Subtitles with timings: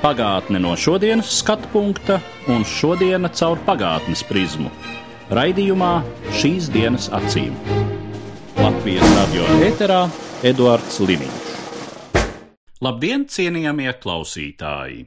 [0.00, 2.14] Pagātne no šodienas skatu punkta
[2.48, 4.70] un šodienas caur pagātnes prizmu.
[5.28, 5.90] Raidījumā
[6.40, 7.52] šīs dienas acīm.
[8.56, 9.98] Latvijas radio eterā
[10.40, 11.50] Eduards Liniņš.
[12.80, 15.04] Labdien, cienījamie klausītāji!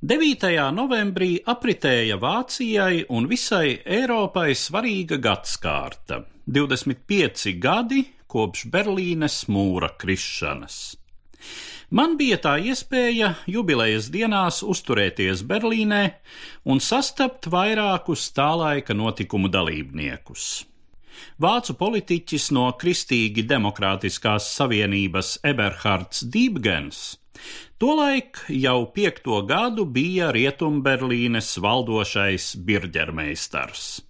[0.00, 0.48] 9.
[0.72, 6.22] novembrī apritēja Vācijai un visai Eiropai svarīga gadskārta-
[6.56, 10.99] 25 gadi kopš Berlīnes mūra krišanas.
[11.90, 16.02] Man bija tā iespēja jubilejas dienās uzturēties Berlīnē
[16.70, 20.44] un sastapt vairākus tā laika notikumu dalībniekus.
[21.42, 27.02] Vācu politiķis no Kristīgi demokrātiskās savienības Eberhards Dībgens
[27.80, 34.09] tolaik jau piekto gadu bija Rietumberlīnes valdošais birģermeistars.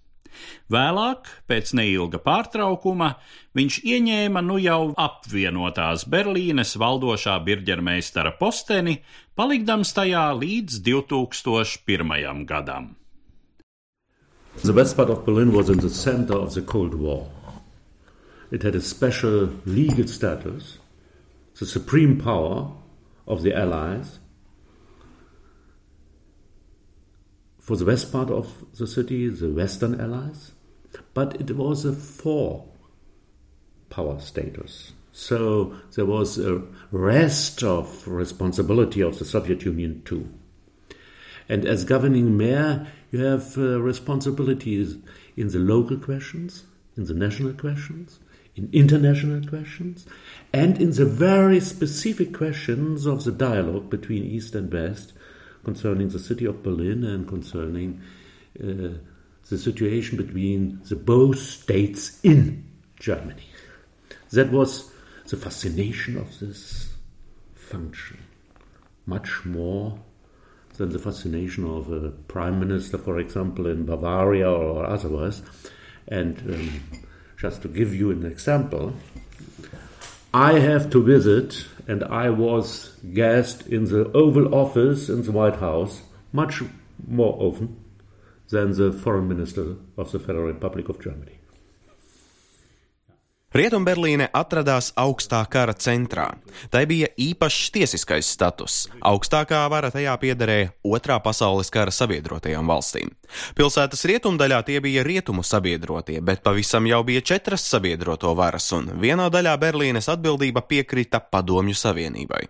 [0.71, 3.15] Vēlāk, pēc neilga pārtraukuma,
[3.57, 9.01] viņš ieņēma nu jau apvienotās Berlīnes valdošā birģermeistara posteni,
[9.35, 12.45] palikdams tajā līdz 2001.
[12.47, 12.95] gadam.
[14.63, 17.27] The west part of Berlin was in the center of the Cold War.
[18.51, 20.77] It had a special legal status,
[21.57, 22.71] the supreme power
[23.27, 24.20] of the Allies.
[27.61, 30.51] For the west part of the city, the Western Allies,
[31.13, 32.65] but it was a four
[33.91, 34.93] power status.
[35.11, 40.27] So there was a rest of responsibility of the Soviet Union too.
[41.47, 44.97] And as governing mayor, you have uh, responsibilities
[45.37, 46.63] in the local questions,
[46.97, 48.19] in the national questions,
[48.55, 50.07] in international questions,
[50.51, 55.13] and in the very specific questions of the dialogue between East and West
[55.63, 58.01] concerning the city of Berlin and concerning
[58.59, 58.97] uh,
[59.49, 62.63] the situation between the both states in
[62.99, 63.47] Germany.
[64.31, 64.91] That was
[65.27, 66.93] the fascination of this
[67.55, 68.19] function,
[69.05, 69.99] much more
[70.77, 75.41] than the fascination of a prime minister, for example, in Bavaria or otherwise.
[76.07, 76.81] And um,
[77.37, 78.93] just to give you an example,
[80.33, 85.57] I have to visit, and I was guest in the Oval Office in the White
[85.57, 86.63] House much
[87.05, 87.75] more often
[88.47, 91.37] than the foreign minister of the Federal Republic of Germany.
[93.51, 96.29] Rietumberlīne atradās augstā kara centrā.
[96.71, 98.85] Tai bija īpašs tiesiskais status.
[99.03, 103.11] Augstākā vara tajā piederēja Otrā pasaules kara sabiedrotajām valstīm.
[103.59, 109.27] Pilsētas rietumdaļā tie bija rietumu sabiedrotie, bet pavisam jau bija četras sabiedroto varas, un vienā
[109.33, 112.45] daļā Berlīnes atbildība piekrita Padomju Savienībai.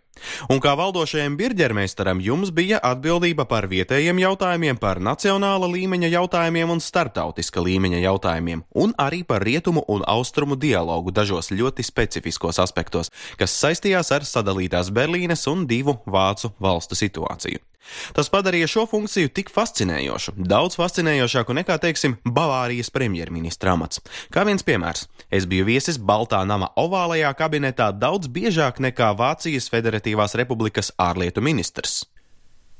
[0.51, 6.83] Un kā valdošajam birģermeistaram jums bija atbildība par vietējiem jautājumiem, par nacionāla līmeņa jautājumiem un
[6.83, 13.57] starptautiska līmeņa jautājumiem, un arī par rietumu un austrumu dialogu dažos ļoti specifiskos aspektos, kas
[13.63, 17.70] saistījās ar sadalītās Berlīnes un divu vācu valstu situāciju.
[18.15, 24.01] Tas padarīja šo funkciju tik fascinējošu, daudz fascinējošāku nekā, teiksim, Bavārijas premjerministra amats.
[24.33, 30.37] Kā viens piemērs, es biju viesis Baltā nama ovālajā kabinetā daudz biežāk nekā Vācijas Federatīvās
[30.39, 32.03] Republikas ārlietu ministrs.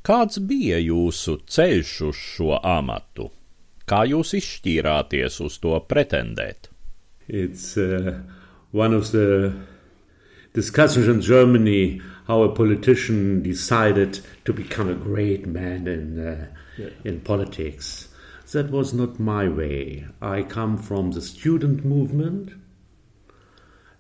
[0.02, 3.30] Kāds bija jūsu ceļš uz šo amatu?
[3.86, 6.72] Kā jūs izšķīrāties uz to pretendēt?
[7.28, 8.22] It's uh,
[8.72, 9.54] one of the
[10.54, 16.48] discussions in Germany how a politician decided to become a great man in uh,
[16.78, 16.90] yeah.
[17.04, 18.08] in politics.
[18.52, 20.06] That was not my way.
[20.22, 22.52] I come from the student movement,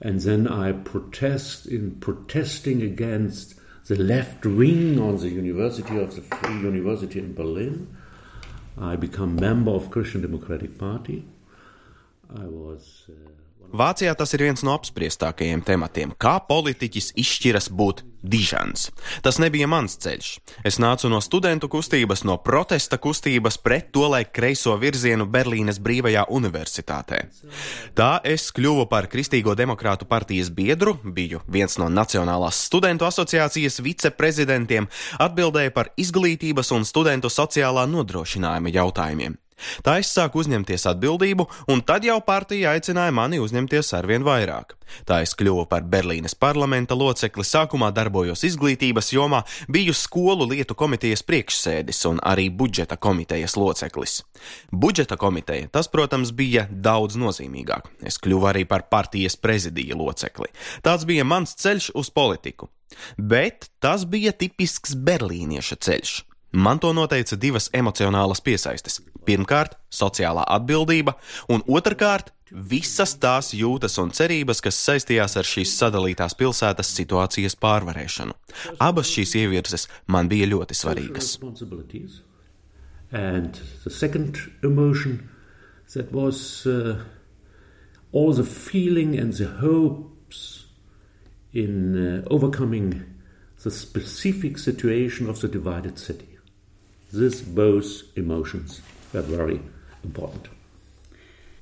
[0.01, 3.55] and then I protest in protesting against
[3.87, 7.95] the left wing on the University of the Free University in Berlin.
[8.77, 11.25] I become member of Christian Democratic Party.
[12.29, 13.05] I was.
[13.09, 13.31] Uh,
[13.71, 18.89] Vācijā tas ir viens no apspriestākajiem tematiem, kā politiķis izšķiras būt dižans.
[19.23, 20.31] Tas nebija mans ceļš.
[20.67, 26.27] Es nācu no studentu kustības, no protesta kustības pret to laik kreiso virzienu Berlīnes Brīvajā
[26.29, 27.23] universitātē.
[27.97, 34.89] Tā es kļuvu par Kristīgo demokrātu partijas biedru, biju viens no Nacionālās studentu asociācijas viceprezidentiem,
[35.19, 39.39] atbildēju par izglītības un studentu sociālā nodrošinājuma jautājumiem.
[39.85, 44.75] Tā es sāku uzņemties atbildību, un tad jau partija aicināja mani uzņemties arvien vairāk.
[45.07, 51.23] Tā es kļuvu par Berlīnes parlamenta locekli, sākumā darbojos izglītības jomā, biju skolu lietu komitejas
[51.27, 54.21] priekšsēdis un arī budžeta komitejas loceklis.
[54.71, 57.87] Budžeta komiteja tas, protams, bija daudz nozīmīgāk.
[58.03, 60.51] Es kļuvu arī par partijas prezidija locekli.
[60.83, 62.71] Tāds bija mans ceļš uz politiku.
[63.17, 66.17] Bet tas bija tipisks berlīnieša ceļš.
[66.51, 68.99] Man to noteica divas emocionālas piesaistes.
[69.25, 71.13] Pirmkārt, sociālā atbildība,
[71.47, 78.35] un otrkārt, visas tās jūtas un cerības, kas saistījās ar šīs sadalītās pilsētas situācijas pārvarēšanu.
[78.83, 81.37] Abas šīs ievirzes man bija ļoti svarīgas.
[86.11, 86.95] Was uh,
[88.13, 90.67] all the feeling and the hopes
[91.53, 93.03] in uh, overcoming
[93.63, 96.30] the specific situation of the divided city.
[97.13, 98.81] These both emotions
[99.13, 99.59] were very
[100.03, 100.47] important.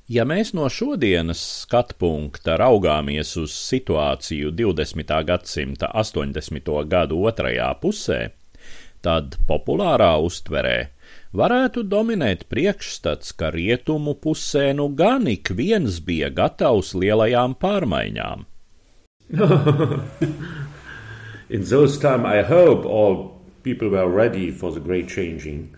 [0.09, 5.13] Ja mēs no šodienas skatu punkta raugāmies uz situāciju 20.
[5.25, 6.69] gadsimta 80.
[6.89, 8.19] gadu otrajā pusē,
[9.01, 10.77] tad populārā uztverē
[11.33, 18.45] varētu dominēt priekšstats, ka rietumu pusē nu gan ik viens bija gatavs lielajām pārmaiņām.
[21.49, 25.75] In those times, I hope all people were ready for the great changing.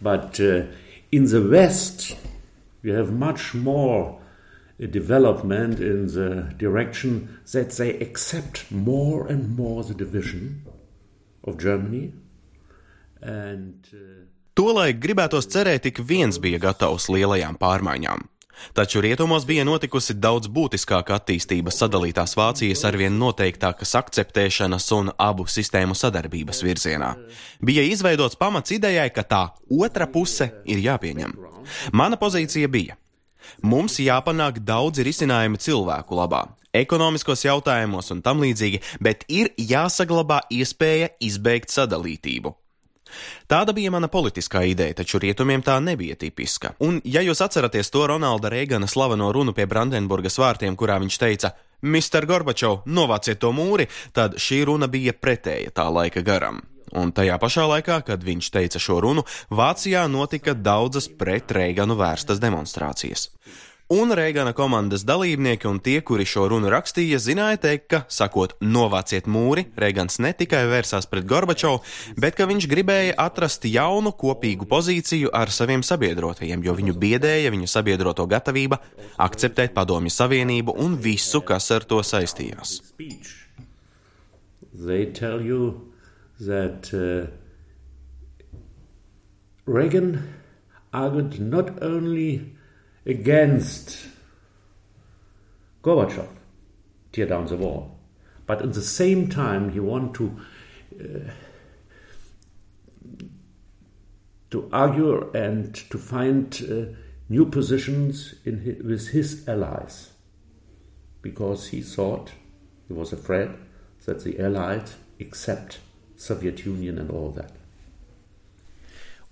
[0.00, 0.64] But uh,
[1.10, 2.16] in the West,
[2.82, 4.20] we have much more
[4.78, 10.62] development in the direction that they accept more and more the division
[11.44, 12.12] of Germany.
[13.22, 18.28] And, uh, Tolaik gribētos cerēt, tik viens bija gatavs lielajām pārmaiņām.
[18.72, 25.96] Taču rietumos bija notikusi daudz būtiskāka attīstība sadalītās Vācijas arvien noteiktākas akceptēšanas un abu sistēmu
[25.98, 27.14] sadarbības virzienā.
[27.64, 31.36] Bija izveidots pamats idejai, ka tā otra puse ir jāpieņem.
[31.92, 32.98] Mana pozīcija bija.
[33.62, 41.12] Mums jāpanāk daudzi risinājumi cilvēku labā, ekonomiskos jautājumos un tam līdzīgi, bet ir jāsaglabā iespēja
[41.20, 42.54] izbeigt sadalītību.
[43.50, 46.74] Tāda bija mana politiskā ideja, taču rietumiem tā nebija tipiska.
[46.84, 51.54] Un, ja jūs atceraties to Ronalda Reigana slaveno runu pie Brandenburgas vārtiem, kurā viņš teica:
[51.84, 52.26] Mr.
[52.26, 56.62] Gorbačov, novāciet to mūri, tad šī runa bija pretēja tā laika garam.
[56.94, 62.38] Un tajā pašā laikā, kad viņš teica šo runu, Vācijā notika daudzas pret Reiganu vērstas
[62.42, 63.28] demonstrācijas.
[63.94, 69.28] Un Reigana komandas dalībnieki un tie, kuri šo runu rakstīja, zināja teikt, ka, sakot, novāciet
[69.30, 71.78] mūri, Reigans ne tikai vērsās pret Gorbačovu,
[72.18, 77.70] bet ka viņš gribēja atrast jaunu kopīgu pozīciju ar saviem sabiedrotajiem, jo viņu biedēja viņu
[77.70, 78.80] sabiedroto gatavība
[79.28, 82.80] akceptēt Padomju Savienību un visu, kas ar to saistījās.
[86.40, 87.30] That, uh,
[89.70, 90.18] Reagan
[90.92, 92.56] argued not only
[93.06, 94.06] against
[95.82, 96.28] Gorbachev,
[97.12, 97.98] tear down the wall.
[98.46, 100.40] But at the same time, he wanted to
[101.00, 101.30] uh,
[104.50, 106.94] to argue and to find uh,
[107.28, 110.12] new positions his, with his allies,
[111.22, 112.30] because he thought
[112.86, 113.50] he was afraid
[114.04, 115.78] that the Allies accept
[116.16, 117.52] Soviet Union and all that.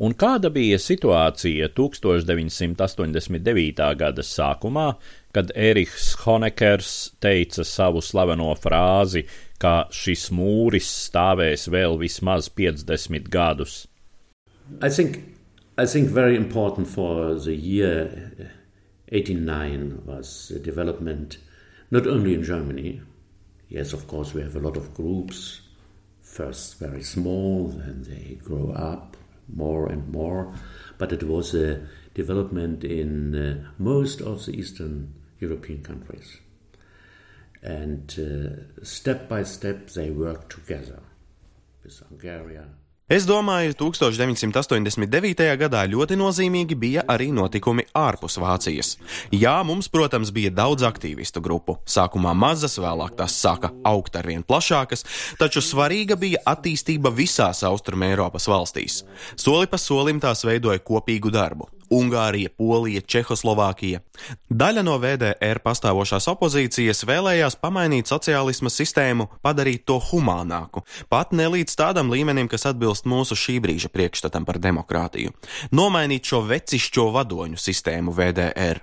[0.02, 3.84] Un kāda bija situācija 1989.
[4.00, 4.86] gada sākumā,
[5.30, 9.22] kad Erihs Honekers teica savu slaveno frāzi,
[9.62, 13.86] ka šis mūris stāvēs vēl vismaz 50 gadus?
[14.80, 15.22] I think,
[15.78, 18.32] I think very important for the year
[19.12, 21.38] 89 was the development
[21.92, 23.02] not only in Germany.
[23.68, 25.60] Yes, of course, we have a lot of groups,
[26.20, 29.16] first very small, then they grow up
[29.54, 30.54] more and more.
[30.98, 36.38] But it was a development in uh, most of the Eastern European countries.
[37.62, 41.00] And uh, step by step they worked together
[41.84, 42.58] with Hungary,
[43.12, 45.44] Es domāju, 1989.
[45.60, 48.94] gadā ļoti nozīmīgi bija arī notikumi ārpus Vācijas.
[49.36, 51.74] Jā, mums, protams, bija daudz aktīvistu grupu.
[51.84, 55.04] Sākumā mazas, vēlāk tās sāka augt arvien plašākas,
[55.36, 59.02] taču svarīga bija attīstība visās Austrumē Eiropas valstīs.
[59.36, 61.68] Soli pa solim tās veidoja kopīgu darbu.
[61.92, 64.00] Ungārija, Polija, Čehoslovākija.
[64.48, 71.76] Daļa no VDR pastāvošās opozīcijas vēlējās pamainīt sociālisma sistēmu, padarīt to humānāku, pat ne līdz
[71.78, 75.34] tādam līmenim, kas atbilst mūsu šī brīža priekšstatam par demokrātiju,
[75.76, 78.82] nomainīt šo vecišķo vadoņu sistēmu VDR.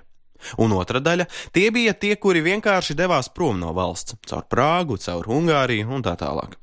[0.58, 5.24] Un otra daļa- tie bija tie, kuri vienkārši devās prom no valsts, caur Prāgu, caur
[5.24, 6.56] Ungāriju un tā tālāk.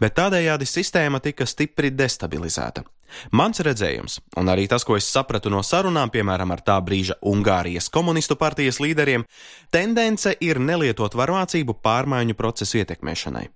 [0.00, 2.84] Bet tādējādi sistēma tika stipri destabilizēta.
[3.32, 7.90] Mans redzējums, un arī tas, ko es sapratu no sarunām, piemēram, ar tā brīža Ungārijas
[7.92, 9.26] komunistu partijas līderiem,
[9.70, 13.48] tendence ir nelietot varmācību pārmaiņu procesu ietekmēšanai.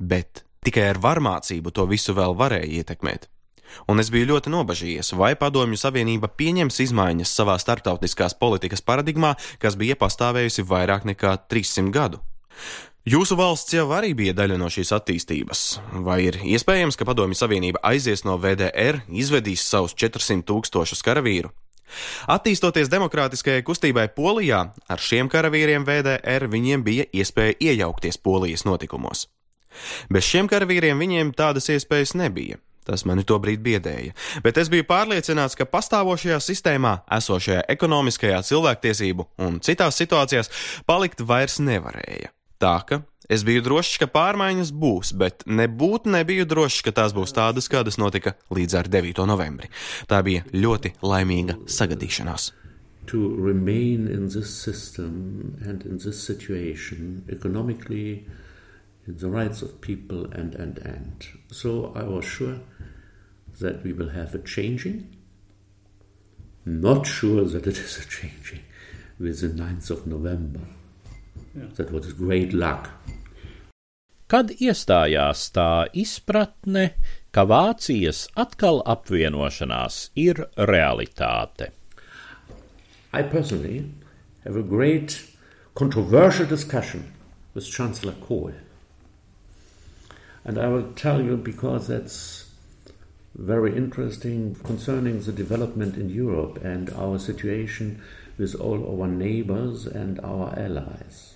[0.00, 3.28] Bet tikai ar varmācību to visu vēl varēja ietekmēt.
[3.86, 9.78] Un es biju ļoti nobažījies, vai Padomju Savienība pieņems izmaiņas savā starptautiskās politikas paradigmā, kas
[9.78, 12.22] bija pastāvējusi vairāk nekā 300 gadu.
[13.08, 15.60] Jūsu valsts jau arī bija daļa no šīs attīstības.
[16.04, 21.48] Vai ir iespējams, ka Padomju Savienība aizies no VDR, izvedīs savus 400 tūkstošus karavīru?
[22.28, 29.30] Attīstoties demokrātiskajai kustībai Polijā, ar šiem karavīriem VDR viņiem bija iespēja iejaukties Polijas notikumos.
[30.12, 32.60] Bez šiem karavīriem viņiem tādas iespējas nebija.
[32.84, 34.12] Tas mani tobrīd biedēja,
[34.44, 40.52] bet es biju pārliecināts, ka pastāvošajā sistēmā, esošajā ekonomiskajā, cilvēktiesību un citās situācijās
[40.88, 42.32] palikt vairs nevarēja.
[42.60, 43.00] Tā ka
[43.32, 47.96] es biju drošs, ka pārmaiņas būs, bet nebūtu nebiju drošs, ka tās būs tādas, kādas
[47.96, 49.22] notika līdz ar 9.
[49.30, 49.70] novembri.
[50.10, 52.50] Tā bija ļoti laimīga sagadīšanās.
[53.08, 58.26] To remain in this system and in this situation economically,
[59.08, 61.24] in the rights of people, and and and.
[61.50, 62.60] So I was sure
[63.60, 65.16] that we will have a changing.
[66.66, 68.60] Not sure that it is a changing
[69.18, 70.60] with the 9th of November.
[71.54, 72.90] That was great luck.
[74.30, 76.92] Kad iestājās tā izpratne,
[77.34, 81.72] ka Vācijas atkal apvienošanās ir realitāte?
[83.12, 83.90] I personally
[84.44, 85.26] have a great
[85.74, 87.12] controversial discussion
[87.54, 88.52] with Chancellor Kohl.
[90.44, 92.50] And I will tell you because that's
[93.34, 98.00] very interesting concerning the development in Europe and our situation
[98.38, 101.29] with all our neighbors and our allies.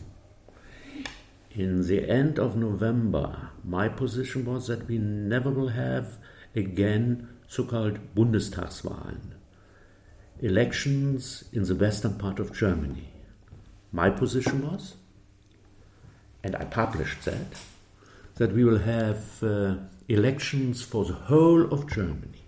[1.54, 6.18] In the end of November, my position was that we never will have
[6.56, 9.32] again so called Bundestagswahlen,
[10.40, 13.08] elections in the western part of Germany.
[13.92, 14.96] My position was,
[16.42, 17.46] and I published that,
[18.34, 19.76] that we will have uh,
[20.08, 22.42] elections for the whole of Germany.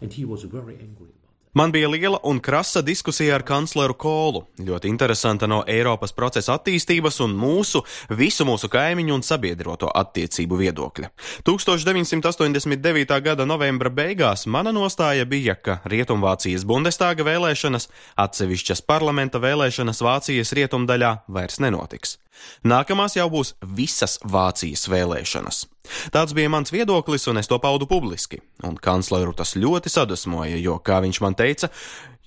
[0.00, 1.14] And he was very angry.
[1.52, 7.18] Man bija liela un krasa diskusija ar kancleru Kolu, ļoti interesanta no Eiropas procesa attīstības
[7.24, 7.82] un mūsu,
[8.14, 11.10] visu mūsu kaimiņu un sabiedroto attiecību viedokļa.
[11.48, 13.18] 1989.
[13.26, 21.16] gada novembra beigās mana nostāja bija, ka Rietumvācijas Bundestāga vēlēšanas, atsevišķas parlamenta vēlēšanas Vācijas rietumdaļā
[21.26, 22.20] vairs nenotiks.
[22.62, 25.64] Nākamās jau būs visas Vācijas vēlēšanas.
[26.14, 28.40] Tāds bija mans viedoklis, un es to paudu publiski.
[28.66, 31.70] Un kancleru tas ļoti sadusmoja, jo, kā viņš man teica,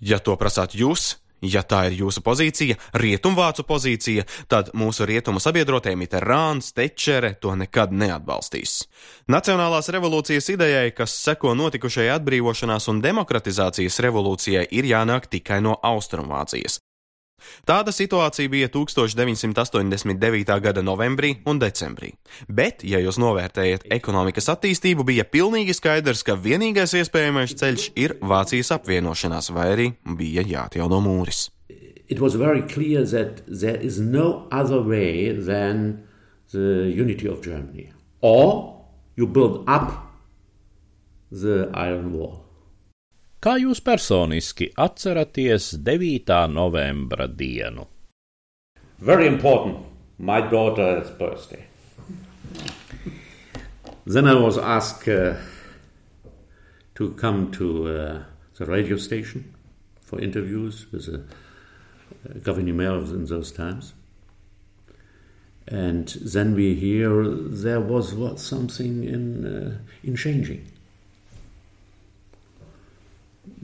[0.04, 5.92] ja to prasāt jūs, Ja tā ir jūsu pozīcija, rietumvācu pozīcija, tad mūsu rietumu sabiedrotie
[6.00, 8.86] Mitterāns, Tečere to nekad neatbalstīs.
[9.28, 16.80] Nacionālās revolūcijas idejai, kas seko notikušajai atbrīvošanās un demokratizācijas revolūcijai, ir jānāk tikai no Austrumvācijas.
[17.68, 20.60] Tāda situācija bija 1989.
[20.64, 22.14] gada novembrī un decembrī.
[22.48, 28.74] Bet, ja jūs novērtējat ekonomikas attīstību, bija pilnīgi skaidrs, ka vienīgais iespējamais ceļš ir Vācijas
[28.78, 31.50] apvienošanās, vai arī bija jāatjauno mūris.
[32.08, 36.04] It was very clear that there is no other way than
[36.52, 37.92] the unity of Germany.
[38.22, 38.84] Or
[39.16, 40.14] you build up
[41.32, 42.43] the Iron Wall.
[43.44, 46.46] Kā jūs personiski atceraties 9.
[46.48, 47.84] novembra dienu?
[49.04, 49.82] Very important,
[50.18, 51.66] my daughter's birthday.
[54.06, 55.36] then I was asked uh,
[56.96, 58.24] to come to uh,
[58.58, 59.54] the radio station
[60.00, 63.94] for interviews with the uh, governing mayor in those times.
[65.68, 70.66] And then we hear there was what, something in, uh, in changing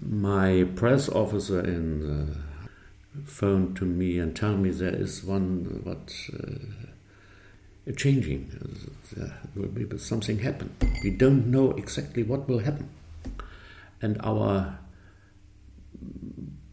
[0.01, 2.35] my press officer in the
[3.25, 8.51] phoned to me and tell me there is one what uh, changing.
[9.15, 10.75] There will be something happen.
[11.03, 12.89] We don't know exactly what will happen,
[14.01, 14.79] and our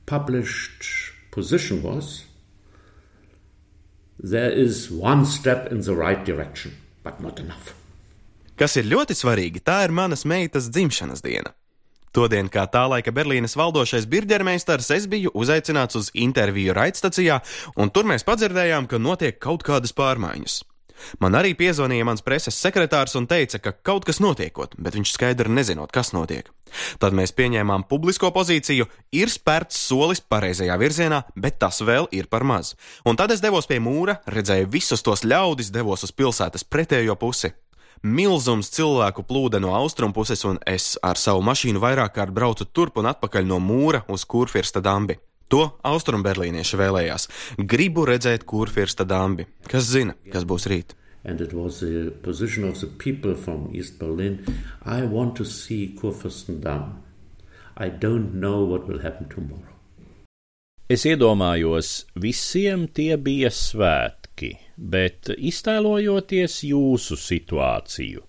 [0.04, 0.84] published
[1.30, 2.24] position was
[4.18, 7.74] there is one step in the right direction, but not enough.
[8.56, 11.52] Kas ir ļoti svarīgi, tā ir manas meitas dzimšanas diena.
[12.16, 17.42] Todien, kā tā laika Berlīnes valdošais birģermeistars, es biju uzaicināts uz interviju raidstacijā,
[17.76, 20.62] un tur mēs padzirdējām, ka notiek kaut kādas pārmaiņas.
[21.20, 25.52] Man arī piezvanīja mans preses sekretārs un teica, ka kaut kas notiekot, bet viņš skaidri
[25.52, 26.48] nezinot, kas notiek.
[26.96, 32.48] Tad mēs pieņēmām publisko pozīciju, ir spērts solis pareizajā virzienā, bet tas vēl ir par
[32.48, 32.72] maz.
[33.04, 37.52] Un tad es devos pie mūra, redzēju visus tos ļaudis, devos uz pilsētas pretējo pusi.
[38.02, 43.00] Milzums cilvēku plūda no austrumu puses, un es ar savu mašīnu vairāk kārt braucu turp
[43.00, 45.16] un atpakaļ no mūra uz Kurfirsta dambi.
[45.48, 47.28] To austrumberlīnieši vēlējās.
[47.70, 49.46] Gribu redzēt Kurfirsta dambi.
[49.70, 50.96] Kas zina, kas būs rīt?
[51.24, 54.44] And it was the position of the people from East Berlin.
[54.84, 57.02] I want to see Kurfürstendamm.
[57.76, 59.72] I don't know what will happen tomorrow.
[60.86, 63.50] Es iedomājos, visiem tie bija
[64.36, 68.22] svētki, bet iztēlojoties jūsu situāciju,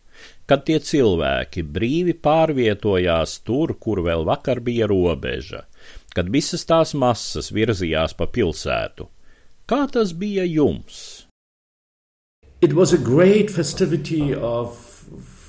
[0.47, 5.65] kad tie cilvēki brīvi pārvietojās tur, kur vēl vakar bija robeža,
[6.15, 9.09] kad visas tās masas virzījās pa pilsētu,
[9.67, 11.27] kā tas bija jums?
[12.61, 14.75] It was a great festivity of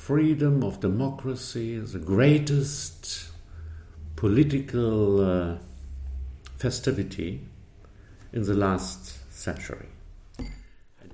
[0.07, 3.31] freedom, of democracy, the greatest
[4.17, 5.57] political uh,
[6.59, 7.41] festivity
[8.33, 9.89] in the last century.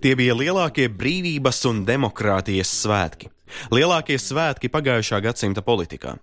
[0.04, 3.30] Tie bija lielākie brīvības un demokrātijas svētki.
[3.72, 6.18] Lielākie svētki pagājušā gadsimta politikā.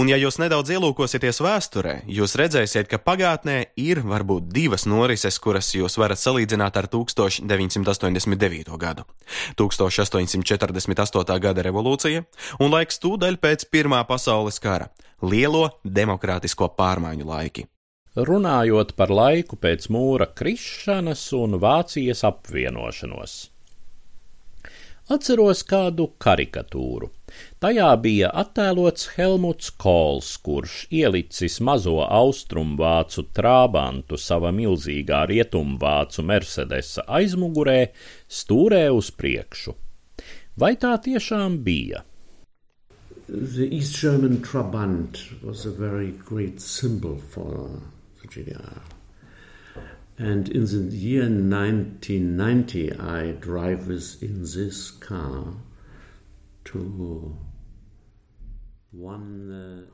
[0.00, 5.68] Un, ja jūs nedaudz ielūkosieties vēsturē, jūs redzēsiet, ka pagātnē ir varbūt divas norises, kuras
[5.76, 8.72] jūs varat salīdzināt ar 1989.
[8.80, 9.04] gadu.
[9.60, 11.40] 1848.
[11.44, 12.24] gada revolūcija
[12.64, 14.88] un laiks tūdaļ pēc Pirmā pasaules kara-
[15.32, 17.68] lielo demokrātisko pārmaiņu laiki
[18.26, 23.38] runājot par laiku pēc mūra krišanas un Vācijas apvienošanos.
[25.08, 27.08] Atceros kādu karikatūru.
[27.64, 37.78] Tajā bija attēlots Helmuts Kols, kurš ielicis mazo austrumvācu trābantu sava milzīgā rietumvācu Mercedesa aizmugurē,
[38.28, 39.76] stūrē uz priekšu.
[40.60, 42.04] Vai tā tiešām bija?
[43.28, 47.80] The East German Trabant was a very great symbol for
[50.18, 55.54] And in the year 1990, I drive with in this car
[56.64, 57.36] to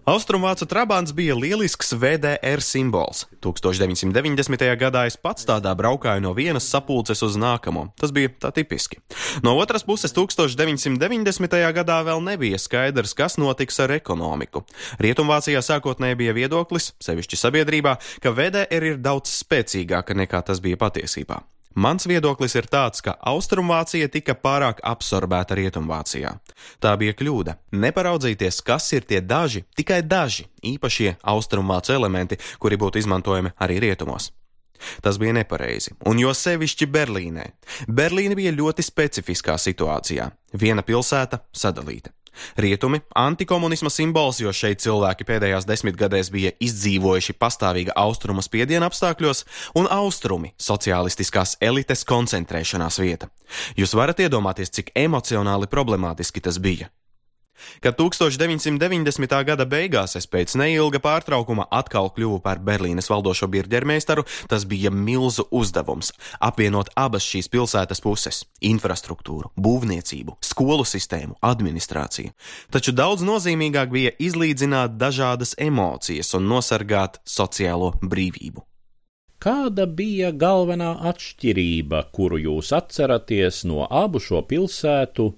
[0.06, 3.24] Austrumvācu trabants bija lielisks VDR simbols.
[3.42, 4.68] 1990.
[4.78, 7.88] gadā es pats tādā braukāju no vienas sapulces uz nākamo.
[7.98, 9.00] Tas bija tā tipiski.
[9.42, 11.58] No otras puses, 1990.
[11.74, 14.62] gadā vēl nebija skaidrs, kas notiks ar ekonomiku.
[15.02, 21.42] Rietumvācijā sākotnēji bija viedoklis, sevišķi sabiedrībā, ka VDR ir daudz spēcīgāka nekā tas bija patiesībā.
[21.74, 26.30] Mans viedoklis ir tāds, ka Austrumvācija tika pārāk absorbēta Rietumvācijā.
[26.78, 27.56] Tā bija kļūda.
[27.74, 34.30] Neparaudzīties, kas ir tie daži, tikai daži īpašie austrumvācu elementi, kuri būtu izmantojami arī rietumos.
[35.02, 37.46] Tas bija nepareizi, un jo sevišķi Berlīnē.
[37.88, 40.28] Berlīna bija ļoti specifiskā situācijā.
[40.54, 42.14] Viena pilsēta sadalīta.
[42.56, 49.44] Rietumi- antikomunisma simbols, jo šeit cilvēki pēdējās desmitgadēs bija izdzīvojuši pastāvīga austrumu spiediena apstākļos,
[49.74, 53.30] un austrumi- sociālistiskās elites koncentrēšanās vieta.
[53.76, 56.90] Jūs varat iedomāties, cik emocionāli problemātiski tas bija.
[57.80, 59.44] Kad 1990.
[59.44, 65.46] gada beigās es pēc neilga pārtraukuma atkal kļuvu par Berlīnes valdošo birģermeistaru, tas bija milzu
[65.50, 66.12] uzdevums-
[66.48, 72.32] apvienot abas šīs pilsētas puses- infrastruktūru, būvniecību, skolu sistēmu, administrāciju.
[72.70, 78.62] Taču daudz nozīmīgāk bija izlīdzināt dažādas emocijas un nosargāt sociālo brīvību.
[79.44, 85.34] Kāda bija galvenā atšķirība, kuru jūs atceraties no abu šo pilsētu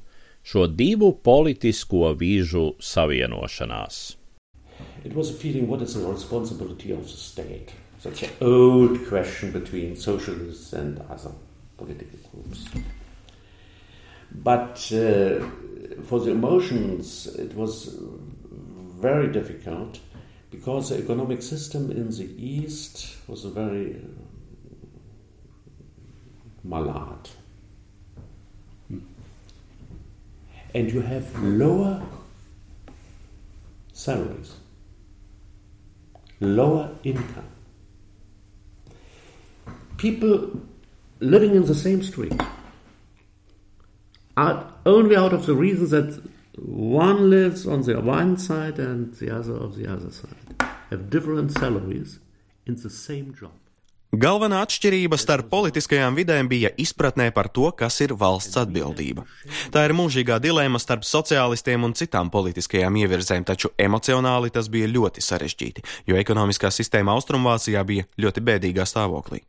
[0.47, 3.97] šo divu politisko vīžu savienošanās.
[5.05, 7.73] It was a feeling what is the responsibility of the state?
[8.01, 11.33] Such an old question between socialists and other
[11.77, 12.67] political groups.
[14.31, 15.43] But uh,
[16.05, 17.99] for the emotions, it was
[19.01, 19.99] very difficult
[20.51, 23.97] because the economic system in the East was a very
[26.65, 27.31] malad.
[30.77, 32.03] And you have lower
[33.95, 34.57] salaries,
[36.39, 37.49] lower income.
[39.97, 40.61] People
[41.21, 42.39] living in the same street
[44.37, 46.23] are only out of the reason that
[46.59, 51.53] one lives on the one side and the other of the other side have different
[51.53, 52.19] salaries
[52.67, 53.59] in the same job.
[54.14, 59.25] Galvenā atšķirība starp politiskajām vidēm bija izpratnē par to, kas ir valsts atbildība.
[59.75, 65.25] Tā ir mūžīgā dilēma starp sociālistiem un citām politiskajām ievirzēm, taču emocionāli tas bija ļoti
[65.27, 69.42] sarežģīti, jo ekonomiskā sistēma Austrumvācijā bija ļoti bēdīgā stāvoklī.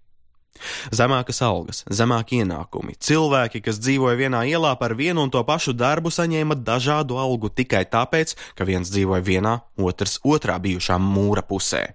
[0.90, 6.10] Zemākas algas, zemāki ienākumi, cilvēki, kas dzīvoja vienā ielā par vienu un to pašu darbu,
[6.10, 11.86] saņēma dažādu algu tikai tāpēc, ka viens dzīvoja vienā, otrs otrā bijušā mūra pusē.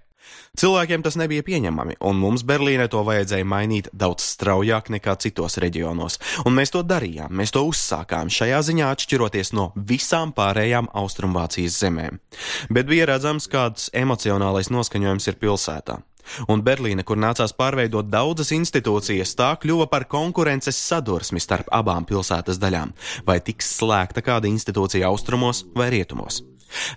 [0.59, 6.19] Cilvēkiem tas nebija pieņemami, un mums Berlīnē to vajadzēja mainīt daudz straujāk nekā citos reģionos.
[6.45, 12.21] Un mēs to darījām, mēs to uzsākām, šajā ziņā atšķiroties no visām pārējām Austrumvācijas zemēm.
[12.69, 15.99] Bet bija redzams, kāds emocionālais noskaņojums ir pilsētā.
[16.47, 22.61] Un Berlīne, kur nācās pārveidot daudzas institūcijas, tā kļuva par konkurences sadursmi starp abām pilsētas
[22.61, 22.95] daļām.
[23.27, 26.43] Vai tiks slēgta kāda institūcija austrumos vai rietumos?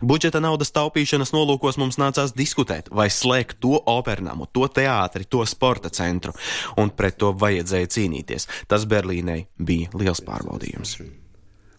[0.00, 5.90] Budžeta naudas taupīšanas nolūkos mums nācās diskutēt, vai slēgt to opernamu, to teātri, to sporta
[5.90, 6.34] centru,
[6.80, 8.48] un pret to vajadzēja cīnīties.
[8.68, 10.98] Tas Berlīnei bija liels pārbaudījums.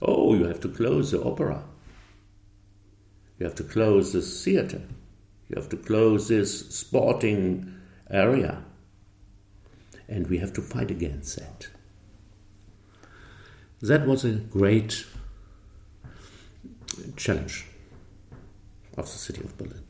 [0.01, 1.63] Oh, you have to close the opera.
[3.39, 4.81] You have to close the theater.
[5.49, 7.73] You have to close this sporting
[8.09, 8.63] area.
[10.07, 11.67] And we have to fight against that.
[13.81, 15.05] That was a great
[17.15, 17.65] challenge
[18.97, 19.83] of the city of Berlin.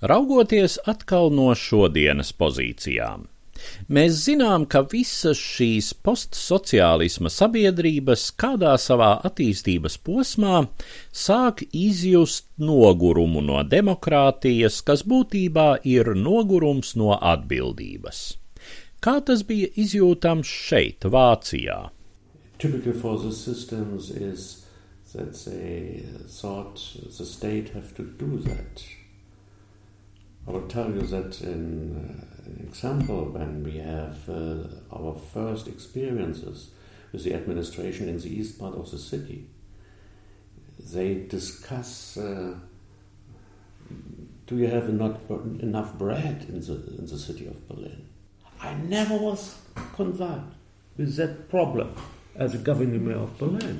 [0.00, 3.24] Raugoties atkal no šodienas pozīcijām,
[3.90, 10.60] mēs zinām, ka visas šīs postsociālisma sabiedrības kādā savā attīstības posmā
[11.10, 18.22] sāk izjust nogurumu no demokrātijas, kas būtībā ir nogurums no atbildības.
[19.02, 21.88] Kā tas bija izjūtams šeit, Vācijā?
[22.58, 24.67] Typical for the systems is
[25.14, 26.76] that they thought
[27.16, 28.84] the state have to do that.
[30.46, 36.70] I will tell you that in uh, example when we have uh, our first experiences
[37.12, 39.46] with the administration in the east part of the city,
[40.78, 42.16] they discuss.
[42.16, 42.54] Uh,
[44.46, 45.20] do you have not
[45.60, 48.08] enough bread in the in the city of Berlin?
[48.60, 49.58] I never was
[49.94, 50.52] concerned
[50.96, 51.94] with that problem
[52.34, 53.78] as a governor mayor of Berlin.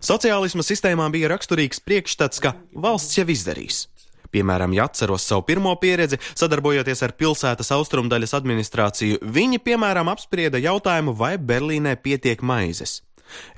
[0.00, 3.84] Sociālisma sistēmā bija raksturīgs priekšstats, ka valsts jau izdarīs.
[4.30, 11.16] Piemēram, ja atceros savu pirmo pieredzi, sadarbojoties ar pilsētas austrumdaļas administrāciju, viņi, piemēram, apsprieda jautājumu,
[11.18, 13.00] vai Berlīnē pietiek maizes.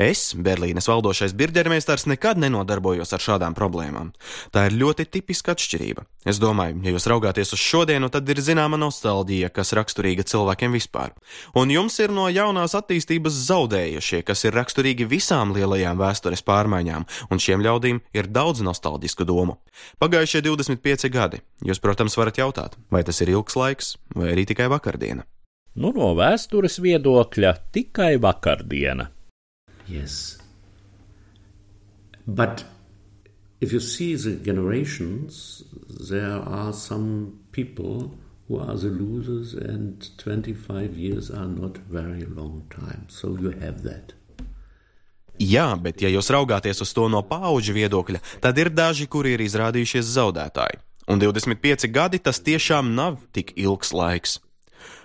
[0.01, 4.13] Es, Berlīnes valdošais birģermeistars, nekad nenodarbojos ar šādām problēmām.
[4.53, 6.07] Tā ir ļoti tipiska atšķirība.
[6.29, 11.17] Es domāju, ja jūs raugāties uz šodienu, tad ir zināma nostalģija, kas raksturīga cilvēkiem vispār.
[11.59, 17.43] Un jums ir no jaunās attīstības zaudējušie, kas ir raksturīgi visām lielajām vēstures pārmaiņām, un
[17.43, 19.59] šiem ļaudīm ir daudz nostalģisku domu.
[20.03, 21.43] Pagājušie 25 gadi.
[21.67, 25.27] Jūs, protams, varat jautāt, vai tas ir ilgs laiks, vai arī tikai vakardiena.
[25.73, 29.09] Nu, no vēstures viedokļa tikai vakardiena.
[29.89, 30.39] Yes.
[32.27, 32.65] But
[33.61, 35.63] if you see the generations,
[36.09, 38.15] there are some people
[38.49, 43.07] who are the losers, and 25 years are not very long time.
[43.09, 44.13] So you have that.
[45.41, 49.43] Jā, bet ja jūs raugāties uz to no pauģu viedokļa, tad ir daži, kuri ir
[49.43, 50.79] izrādījušies zaudētāji.
[51.11, 54.37] Un 25 gadi tas tiešām nav tik ilgs laiks.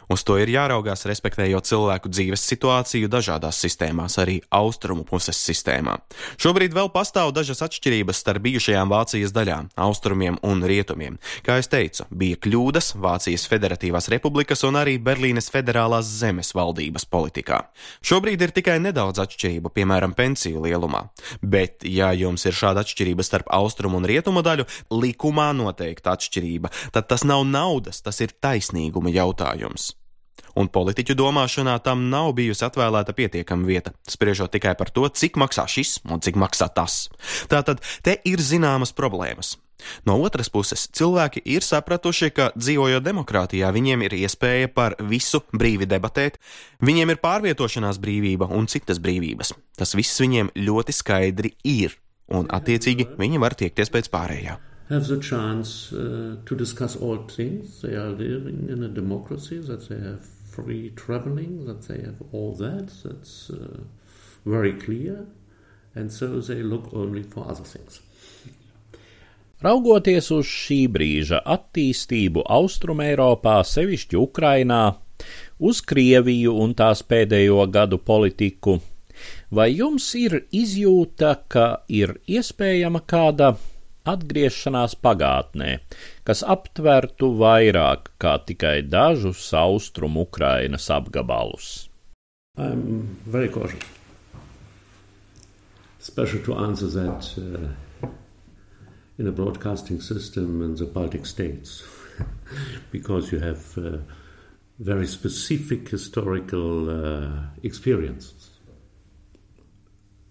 [0.08, 5.98] Uz to ir jāraugās, respektējot cilvēku dzīves situāciju dažādās sistēmās, arī austrumu puses sistēmā.
[6.40, 11.18] Šobrīd vēl pastāv dažas atšķirības starp bijušajām Vācijas daļām, austrumiem un rietumiem.
[11.44, 17.66] Kā jau teicu, bija kļūdas Vācijas Federatīvās republikas un arī Berlīnes federālās zemes valdības politikā.
[18.00, 21.04] Šobrīd ir tikai nedaudz atšķirību, piemēram, pensiju lielumā.
[21.44, 24.70] Bet, ja jums ir šāda atšķirība starp austrumu un rietumu daļu,
[25.04, 29.97] likumā noteikta atšķirība, tad tas nav naudas, tas ir taisnīguma jautājums
[30.58, 35.68] un politiķu domāšanā tam nav bijusi atvēlēta pietiekama vieta, spriežot tikai par to, cik maksā
[35.70, 37.06] šis un cik maksā tas.
[37.52, 39.56] Tātad te ir zināmas problēmas.
[40.10, 45.88] No otras puses, cilvēki ir sapratuši, ka dzīvojot demokrātijā, viņiem ir iespēja par visu brīvi
[45.90, 46.40] debatēt,
[46.82, 49.54] viņiem ir pārvietošanās brīvība un citas brīvības.
[49.78, 51.94] Tas viss viņiem ļoti skaidri ir,
[52.34, 54.58] un attiecīgi viņi var tiekties pēc pārējā.
[54.90, 57.82] Have the chance uh, to discuss all things.
[57.82, 62.54] They are living in a democracy that they have free traveling, that they have all
[62.56, 62.90] that.
[63.04, 63.82] That's uh,
[64.46, 65.26] very clear.
[65.96, 68.02] And so they look only for other things.
[69.66, 74.82] Raugoties uz šī brīža attīstību Austrumēropā, sevišķi Ukrainā,
[75.58, 78.76] uz Krieviju un tās pēdējo gadu politiku,
[79.50, 83.56] vai jums ir izjūta, ka ir iespējama kāda
[84.14, 85.80] atgriešanās pagātnē,
[86.28, 91.88] kas aptvertu vairāk kā tikai dažus austrumu Ukrainas apgabalus.
[92.58, 93.84] I'm very cautious.
[96.00, 98.08] Special to answer that uh,
[99.20, 101.84] in a broadcasting system in the Baltic states,
[102.92, 103.98] because you have uh,
[104.80, 107.32] very specific historical uh,
[107.64, 108.57] experiences.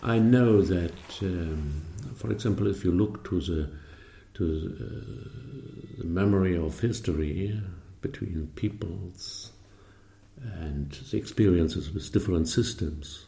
[0.03, 1.83] I know that um,
[2.17, 3.71] for example, if you look to the
[4.35, 7.59] to uh, the memory of history
[8.03, 9.53] between peoples
[10.43, 13.25] and the experiences with different systems.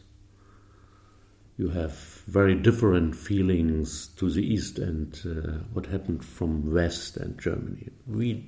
[1.57, 1.93] You have
[2.27, 7.89] very different feelings to the east and uh, what happened from west and Germany.
[8.07, 8.47] We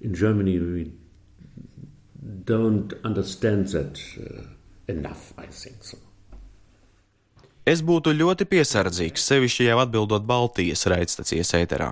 [0.00, 0.92] in Germany we
[2.44, 4.42] don't understand that uh,
[4.88, 5.98] enough, I think so.
[7.66, 11.88] Es būtu ļoti piesardzīgs, sevišķi jau atbildot Baltijas raidstacijas ēterā.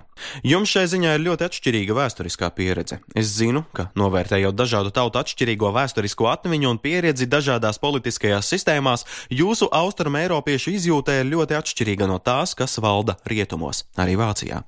[0.46, 3.00] Jums šai ziņā ir ļoti atšķirīga vēsturiskā pieredze.
[3.18, 9.02] Es zinu, ka novērtējot dažādu tautu atšķirīgo vēsturisko atmiņu un pieredzi dažādās politiskajās sistēmās,
[9.34, 14.60] jūsu austrumu eiropiešu izjūta ir ļoti atšķirīga no tās, kas valda rietumos, arī Vācijā.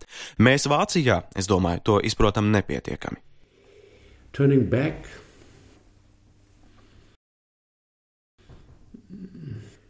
[0.42, 3.23] Mēs Vācijā, es domāju, to izprotam nepietiekami.
[4.35, 5.07] Turning back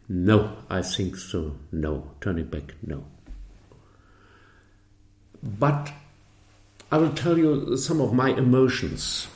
[0.09, 1.55] No, I think so.
[1.71, 2.03] No.
[2.21, 3.03] Turning back, no.
[5.43, 5.91] But
[6.91, 9.27] I will tell you some of my emotions.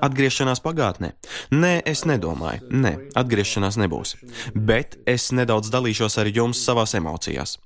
[0.00, 1.10] Atgriešanās pagātnē?
[1.52, 2.70] Nē, es nedomāju.
[2.72, 4.14] Nē, atgriešanās nebūs.
[4.54, 7.58] Bet es nedaudz dalīšos ar jums savās emocijās.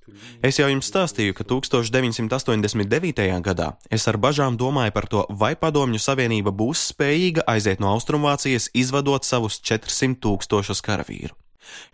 [0.42, 3.28] Es jau jums stāstīju, ka 1989.
[3.46, 8.72] gadā es ar bažām domāju par to, vai Padomju Savienība būs spējīga aiziet no Austrumvācijas,
[8.74, 11.41] izvadot savus 400 tūkstošus karavīru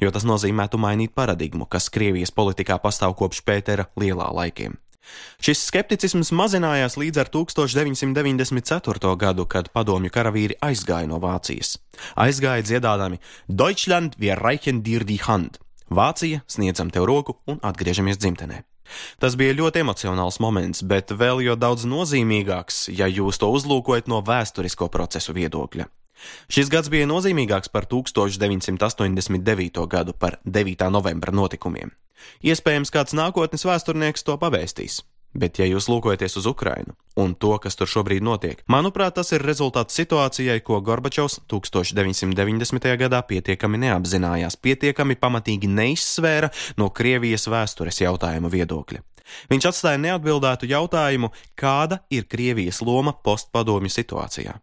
[0.00, 4.76] jo tas nozīmētu mainīt paradigmu, kas Krievijas politikā pastāv kopš Pētera lielā laikiem.
[5.40, 9.14] Šis skepticisms mazinājās līdz ar 1994.
[9.16, 11.78] gadu, kad padomju karavīri aizgāja no Vācijas.
[12.16, 15.60] Aizgāja dziedādami Deutschland, wir reichen dir die Hand.
[15.88, 18.64] Vācija, sniedzam tev roku un atgriežamies dzimtenē.
[19.20, 24.20] Tas bija ļoti emocionāls moments, bet vēl jo daudz nozīmīgāks, ja jūs to uzlūkojat no
[24.24, 25.88] vēsturisko procesu viedokļa.
[26.50, 29.86] Šis gads bija nozīmīgāks par 1989.
[29.90, 30.88] gadu, par 9.
[30.90, 31.92] novembra notikumiem.
[32.42, 35.02] Iespējams, kāds nākotnes vēsturnieks to pavēstīs.
[35.38, 39.42] Bet, ja jūs lūkojaties uz Ukrajinu un to, kas tur šobrīd notiek, manuprāt, tas ir
[39.44, 42.88] rezultāts situācijai, ko Gorbačovs 1990.
[43.02, 46.48] gadā pietiekami neapzinājās, pietiekami pamatīgi neizsvēra
[46.80, 49.02] no Krievijas vēstures jautājuma viedokļa.
[49.52, 54.56] Viņš atstāja neatbildētu jautājumu, kāda ir Krievijas loma postpadomju situācijā.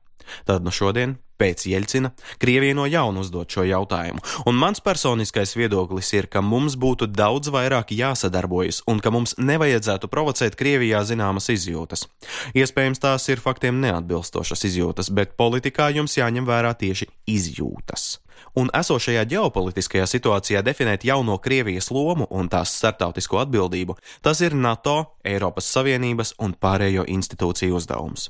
[0.49, 6.11] Tad no šodien, pēc Jeļcina, Krievija no jauna uzdod šo jautājumu, un mans personiskais viedoklis
[6.17, 12.07] ir, ka mums būtu daudz vairāk jāsadarbojas un ka mums nevajadzētu provocēt Krievijā zināmas izjūtas.
[12.57, 18.15] Iespējams, tās ir faktiem neatbilstošas izjūtas, bet politikā jums jāņem vērā tieši izjūtas
[18.59, 24.97] un esošajā ģeopolitiskajā situācijā definēt jauno Krievijas lomu un tās startautisko atbildību, tas ir NATO,
[25.25, 28.29] Eiropas Savienības un pārējo institūciju uzdevums.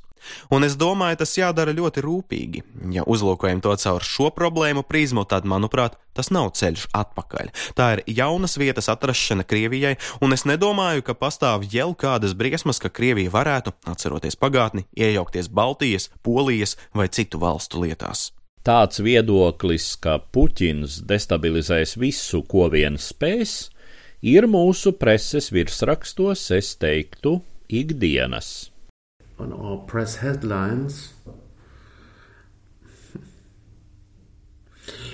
[0.50, 2.62] Un es domāju, tas jādara ļoti rūpīgi.
[2.96, 7.52] Ja uzlūkojam to caur šo problēmu prizmu, tad, manuprāt, tas nav ceļš atpakaļ.
[7.78, 12.90] Tā ir jaunas vietas atrašana Krievijai, un es nedomāju, ka pastāv jau kādas briesmas, ka
[12.90, 18.32] Krievija varētu, atceroties pagātni, iejaukties Baltijas, Polijas vai citu valstu lietās.
[18.66, 23.70] Tāds viedoklis, ka Puķins destabilizēs visu, ko vien spēs,
[24.26, 28.72] ir mūsu preses virsrakstos, es teiktu, ikdienas.
[29.38, 31.14] On our press headlines,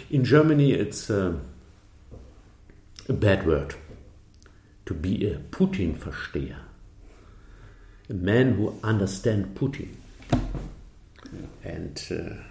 [0.09, 1.35] in Germany it's a,
[3.09, 3.75] a bad word
[4.85, 6.63] to be a Putin-Versteher,
[8.09, 9.89] a man who understands Putin.
[11.65, 12.50] And uh,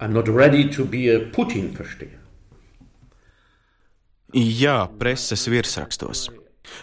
[0.00, 2.18] I'm not ready to be a Putin versteher.
[4.32, 6.28] Jā, preses virsrakstos.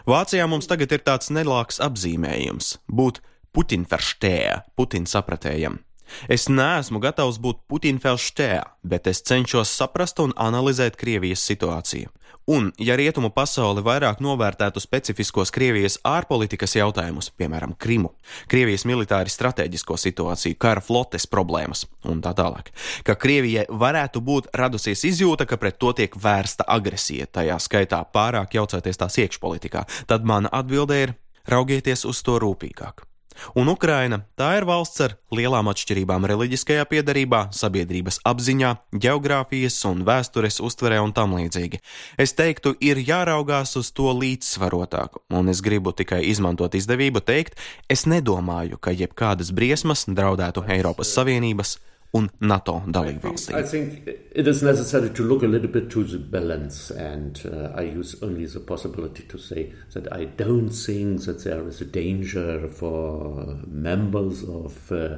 [0.10, 3.22] Vācijā mums tagad ir tāds nelāks apzīmējums- būt
[3.56, 5.80] Putinverstēja, Putin sapratējam.
[6.28, 12.10] Es neesmu gatavs būt Putinfelštē, bet es cenšos saprast un analizēt Krievijas situāciju.
[12.48, 18.12] Un, ja rietumu pasauli vairāk novērtētu specifiskos Krievijas ārpolitikas jautājumus, piemēram, Krimu,
[18.52, 22.70] Krievijas militāri strateģisko situāciju, kara flotes problēmas un tā tālāk,
[23.08, 28.54] ka Krievijai varētu būt radusies izjūta, ka pret to tiek vērsta agresija, tajā skaitā pārāk
[28.60, 31.18] jaucoties tās iekšpolitikā, tad mana atbilde ir
[31.50, 33.08] raugieties uz to rūpīgāk.
[33.56, 38.72] Un Ukraina tā ir valsts ar lielām atšķirībām reliģiskajā piedarībā, sabiedrības apziņā,
[39.06, 41.82] geogrāfijas un vēstures uztverē un tam līdzīgi.
[42.22, 48.06] Es teiktu, ir jāraugās uz to līdzsvarotāk, un es gribu tikai izmantot izdevību teikt, es
[48.10, 51.78] nedomāju, ka jebkādas briesmas draudētu Eiropas Savienības
[52.14, 53.56] un NATO dalībvalstīm.
[53.58, 57.72] I think it is necessary to look a little bit to the balance, and uh,
[57.76, 61.86] I use only the possibility to say that I don't think that there is a
[61.86, 65.18] danger for members of uh,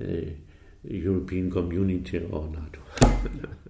[0.00, 0.04] uh,
[0.82, 2.80] European Community or NATO.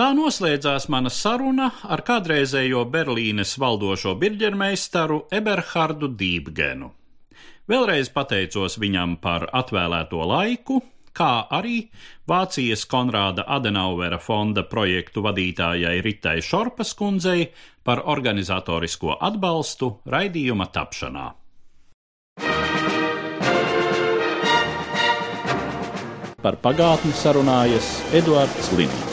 [0.00, 6.88] Tā noslēdzās mana saruna ar kādreizējo Berlīnes valdošo birģermeistaru Eberhardu Dībgenu.
[7.70, 10.80] Vēlreiz pateicos viņam par atvēlēto laiku,
[11.14, 11.84] kā arī
[12.26, 17.46] Vācijas Konrāda Adenauvera fonda projektu vadītājai Ritai Šorpas kundzei
[17.86, 21.28] par organizatorisko atbalstu raidījuma tapšanā.
[26.40, 29.09] Par pagātni sarunājas Eduards Līniju.